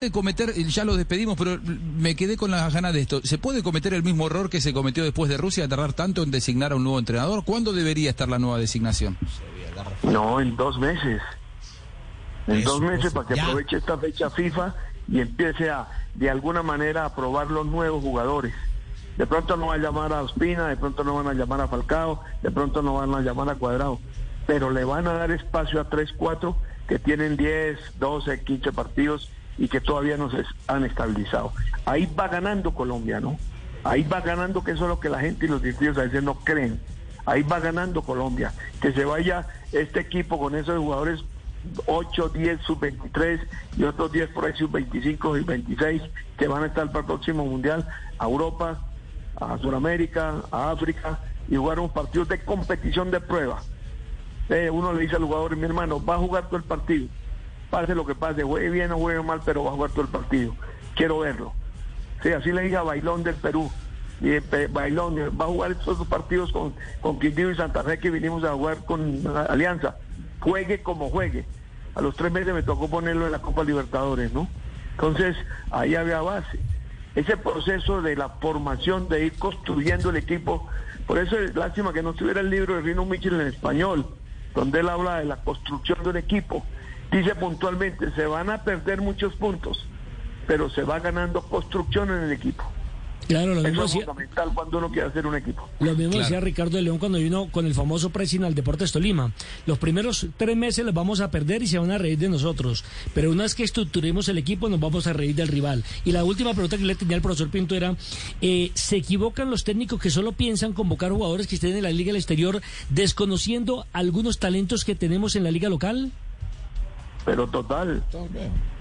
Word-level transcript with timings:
puede 0.00 0.12
cometer, 0.12 0.54
ya 0.54 0.84
lo 0.84 0.96
despedimos, 0.96 1.36
pero 1.36 1.58
me 1.60 2.14
quedé 2.14 2.36
con 2.36 2.52
las 2.52 2.72
ganas 2.72 2.92
de 2.92 3.00
esto. 3.00 3.20
¿Se 3.24 3.36
puede 3.36 3.64
cometer 3.64 3.92
el 3.94 4.04
mismo 4.04 4.28
error 4.28 4.48
que 4.48 4.60
se 4.60 4.72
cometió 4.72 5.02
después 5.02 5.28
de 5.28 5.36
Rusia, 5.36 5.64
de 5.64 5.68
tardar 5.68 5.92
tanto 5.92 6.22
en 6.22 6.30
designar 6.30 6.70
a 6.70 6.76
un 6.76 6.84
nuevo 6.84 7.00
entrenador? 7.00 7.44
¿Cuándo 7.44 7.72
debería 7.72 8.10
estar 8.10 8.28
la 8.28 8.38
nueva 8.38 8.58
designación? 8.58 9.18
No, 10.04 10.40
en 10.40 10.54
dos 10.54 10.78
meses. 10.78 11.20
En 12.46 12.62
dos 12.62 12.80
meses 12.80 13.12
para 13.12 13.26
que 13.26 13.40
aproveche 13.40 13.78
esta 13.78 13.98
fecha 13.98 14.30
FIFA 14.30 14.72
y 15.08 15.18
empiece 15.18 15.68
a, 15.68 15.88
de 16.14 16.30
alguna 16.30 16.62
manera, 16.62 17.04
a 17.04 17.16
probar 17.16 17.50
los 17.50 17.66
nuevos 17.66 18.00
jugadores. 18.00 18.54
De 19.16 19.26
pronto 19.26 19.56
no 19.56 19.66
va 19.66 19.74
a 19.74 19.78
llamar 19.78 20.12
a 20.12 20.22
Ospina, 20.22 20.68
de 20.68 20.76
pronto 20.76 21.02
no 21.02 21.16
van 21.16 21.26
a 21.26 21.34
llamar 21.34 21.60
a 21.60 21.66
Falcao, 21.66 22.22
de 22.40 22.52
pronto 22.52 22.82
no 22.82 22.94
van 22.94 23.12
a 23.16 23.20
llamar 23.20 23.48
a 23.48 23.56
Cuadrado, 23.56 23.98
pero 24.46 24.70
le 24.70 24.84
van 24.84 25.08
a 25.08 25.14
dar 25.14 25.32
espacio 25.32 25.80
a 25.80 25.88
3, 25.88 26.12
4 26.16 26.56
que 26.86 27.00
tienen 27.00 27.36
10, 27.36 27.98
12, 27.98 28.44
15 28.44 28.70
partidos 28.70 29.32
y 29.58 29.68
que 29.68 29.80
todavía 29.80 30.16
no 30.16 30.30
se 30.30 30.44
han 30.68 30.84
estabilizado. 30.84 31.52
Ahí 31.84 32.08
va 32.18 32.28
ganando 32.28 32.72
Colombia, 32.72 33.20
¿no? 33.20 33.38
Ahí 33.84 34.02
va 34.02 34.20
ganando, 34.20 34.62
que 34.62 34.72
eso 34.72 34.84
es 34.84 34.88
lo 34.88 35.00
que 35.00 35.08
la 35.08 35.20
gente 35.20 35.46
y 35.46 35.48
los 35.48 35.62
directivos 35.62 35.98
a 35.98 36.02
veces 36.02 36.22
no 36.22 36.34
creen. 36.36 36.80
Ahí 37.26 37.42
va 37.42 37.60
ganando 37.60 38.02
Colombia. 38.02 38.52
Que 38.80 38.92
se 38.92 39.04
vaya 39.04 39.46
este 39.72 40.00
equipo 40.00 40.38
con 40.38 40.54
esos 40.54 40.78
jugadores 40.78 41.20
8, 41.86 42.30
10, 42.30 42.60
sub 42.62 42.80
23 42.80 43.40
y 43.76 43.82
otros 43.82 44.12
10 44.12 44.30
por 44.30 44.46
ahí 44.46 44.52
sub 44.56 44.70
25 44.70 45.38
y 45.38 45.44
26 45.44 46.02
que 46.38 46.48
van 46.48 46.62
a 46.62 46.66
estar 46.66 46.86
para 46.86 47.00
el 47.00 47.06
próximo 47.06 47.44
mundial 47.44 47.86
a 48.18 48.24
Europa, 48.24 48.80
a 49.36 49.58
Sudamérica, 49.58 50.36
a 50.50 50.70
África 50.70 51.18
y 51.48 51.56
jugar 51.56 51.80
un 51.80 51.90
partido 51.90 52.24
de 52.24 52.42
competición 52.44 53.10
de 53.10 53.20
prueba. 53.20 53.60
Eh, 54.48 54.70
uno 54.70 54.92
le 54.92 55.02
dice 55.02 55.16
al 55.16 55.24
jugador, 55.24 55.56
mi 55.56 55.64
hermano, 55.64 56.02
va 56.02 56.14
a 56.14 56.18
jugar 56.18 56.46
todo 56.46 56.56
el 56.56 56.64
partido 56.64 57.08
pase 57.70 57.94
lo 57.94 58.06
que 58.06 58.14
pase, 58.14 58.42
juegue 58.42 58.70
bien 58.70 58.92
o 58.92 58.98
juegue 58.98 59.22
mal, 59.22 59.40
pero 59.44 59.64
va 59.64 59.70
a 59.70 59.74
jugar 59.74 59.90
todo 59.90 60.02
el 60.02 60.08
partido. 60.08 60.54
Quiero 60.94 61.20
verlo. 61.20 61.52
Sí, 62.22 62.32
así 62.32 62.52
le 62.52 62.62
dije 62.62 62.76
a 62.76 62.82
Bailón 62.82 63.22
del 63.22 63.36
Perú. 63.36 63.70
Y 64.20 64.30
eh, 64.30 64.68
Bailón 64.70 65.16
va 65.40 65.44
a 65.44 65.48
jugar 65.48 65.70
estos 65.72 65.98
dos 65.98 66.08
partidos 66.08 66.50
con, 66.50 66.74
con 67.00 67.20
Quindío 67.20 67.50
y 67.50 67.56
Santa 67.56 67.84
Fe 67.84 67.98
que 67.98 68.10
vinimos 68.10 68.42
a 68.44 68.52
jugar 68.52 68.84
con 68.84 69.22
Alianza. 69.48 69.96
Juegue 70.40 70.82
como 70.82 71.08
juegue. 71.10 71.44
A 71.94 72.00
los 72.00 72.16
tres 72.16 72.32
meses 72.32 72.52
me 72.52 72.62
tocó 72.62 72.88
ponerlo 72.88 73.26
en 73.26 73.32
la 73.32 73.38
Copa 73.40 73.64
Libertadores, 73.64 74.32
¿no? 74.32 74.48
Entonces, 74.92 75.36
ahí 75.70 75.94
había 75.94 76.20
base. 76.20 76.58
Ese 77.14 77.36
proceso 77.36 78.02
de 78.02 78.16
la 78.16 78.28
formación, 78.28 79.08
de 79.08 79.26
ir 79.26 79.32
construyendo 79.38 80.10
el 80.10 80.16
equipo. 80.16 80.68
Por 81.06 81.18
eso 81.18 81.38
es 81.38 81.54
lástima 81.54 81.92
que 81.92 82.02
no 82.02 82.10
estuviera 82.10 82.40
el 82.40 82.50
libro 82.50 82.74
de 82.74 82.82
Rino 82.82 83.04
Michel 83.04 83.40
en 83.40 83.46
español, 83.46 84.06
donde 84.54 84.80
él 84.80 84.88
habla 84.88 85.18
de 85.18 85.24
la 85.24 85.36
construcción 85.36 86.02
de 86.02 86.10
un 86.10 86.16
equipo 86.16 86.64
dice 87.12 87.34
puntualmente, 87.34 88.10
se 88.12 88.26
van 88.26 88.50
a 88.50 88.64
perder 88.64 89.00
muchos 89.00 89.34
puntos, 89.34 89.86
pero 90.46 90.70
se 90.70 90.82
va 90.82 91.00
ganando 91.00 91.42
construcción 91.42 92.10
en 92.10 92.22
el 92.24 92.32
equipo. 92.32 92.64
Claro, 93.28 93.54
lo 93.54 93.62
mismo 93.62 93.84
es 93.84 93.92
fundamental 93.92 94.50
cuando 94.54 94.78
uno 94.78 94.90
quiere 94.90 95.08
hacer 95.08 95.26
un 95.26 95.34
equipo. 95.34 95.68
Lo 95.80 95.94
mismo 95.94 96.18
decía 96.18 96.40
Ricardo 96.40 96.78
de 96.78 96.82
León 96.82 96.96
cuando 96.96 97.18
vino 97.18 97.48
con 97.50 97.66
el 97.66 97.74
famoso 97.74 98.08
pressing 98.08 98.42
al 98.42 98.54
Deportes 98.54 98.90
Tolima. 98.90 99.32
Los 99.66 99.76
primeros 99.76 100.26
tres 100.38 100.56
meses 100.56 100.82
los 100.82 100.94
vamos 100.94 101.20
a 101.20 101.30
perder 101.30 101.62
y 101.62 101.66
se 101.66 101.78
van 101.78 101.90
a 101.90 101.98
reír 101.98 102.18
de 102.18 102.30
nosotros. 102.30 102.86
Pero 103.12 103.30
una 103.30 103.42
vez 103.42 103.54
que 103.54 103.64
estructuremos 103.64 104.30
el 104.30 104.38
equipo 104.38 104.70
nos 104.70 104.80
vamos 104.80 105.06
a 105.06 105.12
reír 105.12 105.34
del 105.34 105.48
rival. 105.48 105.84
Y 106.06 106.12
la 106.12 106.24
última 106.24 106.54
pregunta 106.54 106.78
que 106.78 106.84
le 106.84 106.94
tenía 106.94 107.16
al 107.16 107.22
profesor 107.22 107.50
Pinto 107.50 107.74
era, 107.74 107.96
eh, 108.40 108.70
¿se 108.72 108.96
equivocan 108.96 109.50
los 109.50 109.62
técnicos 109.62 110.00
que 110.00 110.08
solo 110.08 110.32
piensan 110.32 110.72
convocar 110.72 111.12
jugadores 111.12 111.46
que 111.46 111.56
estén 111.56 111.76
en 111.76 111.82
la 111.82 111.90
liga 111.90 112.08
del 112.08 112.16
exterior 112.16 112.62
desconociendo 112.88 113.86
algunos 113.92 114.38
talentos 114.38 114.86
que 114.86 114.94
tenemos 114.94 115.36
en 115.36 115.44
la 115.44 115.50
liga 115.50 115.68
local? 115.68 116.12
Pero 117.24 117.46
total. 117.46 118.02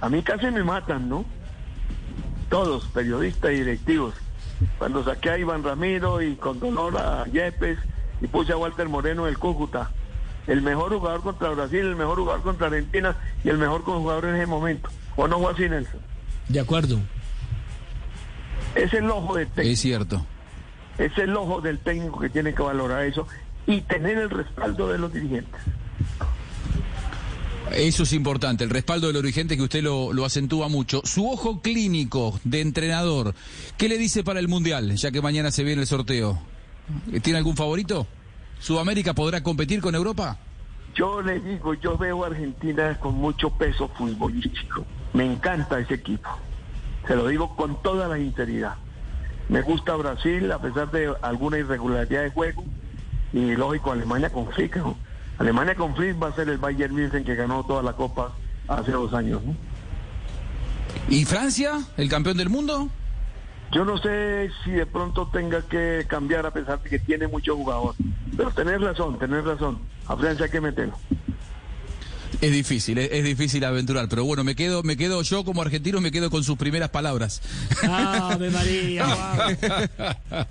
A 0.02 0.10
mí 0.10 0.22
casi 0.24 0.48
me 0.48 0.64
matan, 0.64 1.10
¿no? 1.10 1.26
Todos, 2.50 2.86
periodistas 2.88 3.52
y 3.52 3.56
directivos. 3.56 4.14
Cuando 4.78 5.04
saqué 5.04 5.32
a 5.32 5.38
Iván 5.38 5.64
Ramiro 5.64 6.22
y 6.22 6.36
con 6.36 6.60
dolor 6.60 6.98
a 6.98 7.26
Yepes 7.26 7.78
y 8.22 8.28
puse 8.28 8.54
a 8.54 8.58
Walter 8.58 8.88
Moreno 8.90 9.26
del 9.26 9.38
Cúcuta. 9.38 9.92
El 10.48 10.62
mejor 10.62 10.94
jugador 10.94 11.22
contra 11.22 11.50
Brasil, 11.50 11.80
el 11.82 11.96
mejor 11.96 12.20
jugador 12.20 12.42
contra 12.42 12.68
Argentina 12.68 13.18
y 13.44 13.50
el 13.50 13.58
mejor 13.58 13.82
jugador 13.82 14.26
en 14.26 14.36
ese 14.36 14.46
momento. 14.46 14.90
¿O 15.18 15.28
no 15.28 15.40
fue 15.40 15.52
así, 15.52 15.68
Nelson? 15.68 16.00
De 16.48 16.60
acuerdo. 16.60 17.00
Es 18.76 18.94
el 18.94 19.10
ojo 19.10 19.36
del 19.36 19.48
técnico. 19.48 19.74
Es 19.74 19.80
cierto. 19.80 20.26
Es 20.98 21.18
el 21.18 21.36
ojo 21.36 21.62
del 21.62 21.80
técnico 21.80 22.20
que 22.20 22.30
tiene 22.30 22.54
que 22.54 22.62
valorar 22.62 23.04
eso 23.04 23.28
y 23.66 23.82
tener 23.82 24.18
el 24.18 24.30
respaldo 24.30 24.88
de 24.88 24.98
los 24.98 25.12
dirigentes. 25.12 25.62
Eso 27.72 28.04
es 28.04 28.14
importante, 28.14 28.64
el 28.64 28.70
respaldo 28.70 29.08
del 29.08 29.22
dirigente 29.22 29.58
que 29.58 29.64
usted 29.64 29.84
lo, 29.84 30.14
lo, 30.14 30.26
acentúa 30.26 30.68
mucho. 30.68 31.02
Su 31.04 31.30
ojo 31.30 31.62
clínico 31.62 32.40
de 32.44 32.62
entrenador, 32.62 33.36
¿qué 33.78 33.90
le 33.90 33.98
dice 33.98 34.24
para 34.24 34.40
el 34.40 34.48
Mundial, 34.48 34.96
ya 34.96 35.12
que 35.12 35.22
mañana 35.22 35.52
se 35.52 35.64
viene 35.64 35.82
el 35.82 35.88
sorteo? 35.88 36.40
¿Tiene 37.22 37.38
algún 37.38 37.56
favorito? 37.56 38.08
¿Sudamérica 38.60 39.14
podrá 39.14 39.44
competir 39.44 39.82
con 39.82 39.96
Europa? 39.96 40.38
Yo 40.96 41.22
le 41.22 41.40
digo, 41.40 41.74
yo 41.76 41.98
veo 41.98 42.24
a 42.24 42.28
Argentina 42.28 42.98
con 43.00 43.16
mucho 43.16 43.52
peso 43.52 43.88
futbolístico. 43.90 44.86
Me 45.14 45.26
encanta 45.26 45.80
ese 45.80 45.96
equipo. 45.96 46.30
Se 47.08 47.16
lo 47.16 47.28
digo 47.28 47.56
con 47.56 47.82
toda 47.84 48.08
la 48.08 48.16
sinceridad. 48.16 48.76
Me 49.50 49.62
gusta 49.62 49.96
Brasil, 49.96 50.52
a 50.52 50.60
pesar 50.60 50.90
de 50.92 51.14
alguna 51.22 51.60
irregularidad 51.60 52.24
de 52.24 52.32
juego. 52.32 52.64
Y 53.32 53.56
lógico, 53.56 53.92
Alemania 53.92 54.32
con 54.32 54.52
Fica. 54.54 54.84
Alemania 55.38 55.76
con 55.76 55.96
Fritz 55.96 56.16
va 56.22 56.30
a 56.30 56.36
ser 56.36 56.50
el 56.50 56.58
Bayern 56.58 56.94
München 56.94 57.24
que 57.24 57.36
ganó 57.36 57.64
toda 57.64 57.84
la 57.84 57.94
Copa 57.94 58.34
hace 58.68 58.92
dos 58.92 59.14
años. 59.14 59.42
¿no? 59.44 59.56
¿Y 61.10 61.26
Francia, 61.26 61.80
el 61.98 62.10
campeón 62.10 62.38
del 62.38 62.50
mundo? 62.50 62.90
Yo 63.72 63.84
no 63.86 63.98
sé 63.98 64.50
si 64.64 64.72
de 64.72 64.86
pronto 64.86 65.28
tenga 65.28 65.62
que 65.62 66.06
cambiar 66.08 66.46
a 66.46 66.52
pesar 66.52 66.82
de 66.82 66.90
que 66.90 67.00
tiene 67.00 67.28
mucho 67.28 67.56
jugador. 67.56 67.96
Pero 68.36 68.52
tenés 68.52 68.82
razón, 68.82 69.20
tenés 69.20 69.44
razón. 69.44 69.80
A 70.08 70.16
Francia 70.16 70.46
hay 70.46 70.52
que 70.52 70.62
meterlo. 70.62 70.98
Es 72.40 72.52
difícil, 72.52 72.98
es, 72.98 73.10
es, 73.12 73.24
difícil 73.24 73.64
aventurar, 73.64 74.08
pero 74.10 74.24
bueno, 74.24 74.44
me 74.44 74.56
quedo, 74.56 74.84
me 74.84 74.96
quedo 74.96 75.24
yo 75.24 75.44
como 75.44 75.62
argentino, 75.62 76.02
me 76.02 76.12
quedo 76.12 76.30
con 76.30 76.44
sus 76.44 76.56
primeras 76.56 76.90
palabras. 76.90 77.42
¡Ave 77.84 78.52
María! 78.52 79.08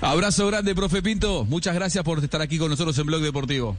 Abrazo 0.00 0.46
grande, 0.46 0.74
profe 0.74 1.02
Pinto. 1.02 1.44
Muchas 1.44 1.74
gracias 1.74 2.04
por 2.04 2.22
estar 2.22 2.40
aquí 2.42 2.58
con 2.58 2.70
nosotros 2.70 2.98
en 2.98 3.06
Blog 3.06 3.22
Deportivo. 3.22 3.76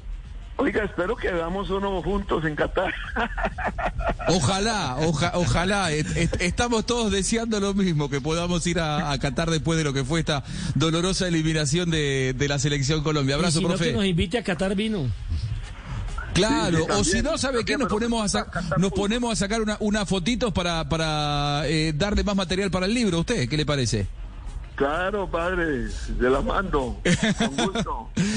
Oiga, 0.59 0.83
espero 0.83 1.15
que 1.15 1.31
veamos 1.31 1.69
uno 1.69 2.01
juntos 2.01 2.43
en 2.43 2.55
Qatar. 2.55 2.91
Ojalá, 4.27 4.97
ojalá. 5.35 5.91
estamos 5.91 6.85
todos 6.85 7.11
deseando 7.11 7.59
lo 7.59 7.73
mismo, 7.73 8.09
que 8.09 8.19
podamos 8.19 8.65
ir 8.67 8.79
a, 8.79 9.17
Qatar 9.19 9.49
después 9.51 9.77
de 9.77 9.83
lo 9.85 9.93
que 9.93 10.03
fue 10.03 10.19
esta 10.19 10.43
dolorosa 10.75 11.27
eliminación 11.27 11.89
de, 11.91 12.35
la 12.49 12.59
selección 12.59 13.03
Colombia. 13.03 13.35
Abrazo, 13.35 13.59
y 13.59 13.61
si 13.61 13.67
profe. 13.67 13.85
No 13.85 13.91
que 13.91 13.97
nos 13.97 14.05
invite 14.05 14.37
a 14.39 14.43
Qatar 14.43 14.75
vino. 14.75 15.09
Claro, 16.33 16.85
o 16.89 17.03
si 17.03 17.21
no, 17.21 17.37
¿sabe 17.37 17.63
qué? 17.63 17.77
Nos 17.77 17.87
ponemos 17.87 18.35
a, 18.35 18.47
nos 18.77 18.91
ponemos 18.91 19.31
a 19.31 19.35
sacar 19.35 19.61
una, 19.61 19.77
unas 19.79 20.09
fotitos 20.09 20.51
para, 20.51 20.89
para 20.89 21.63
eh, 21.67 21.93
darle 21.95 22.23
más 22.23 22.35
material 22.35 22.69
para 22.69 22.87
el 22.87 22.93
libro. 22.93 23.19
¿Usted 23.19 23.47
qué 23.47 23.57
le 23.57 23.65
parece? 23.65 24.07
Claro, 24.77 25.27
padre, 25.27 25.89
se 25.89 26.13
la 26.29 26.39
mando, 26.39 26.97
con 27.39 27.65
gusto. 27.65 28.09